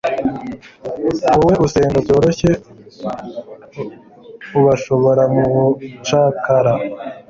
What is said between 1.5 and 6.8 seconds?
usenga byoroshye ubashora mubucakara